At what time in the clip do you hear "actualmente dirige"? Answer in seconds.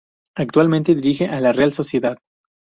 0.33-1.27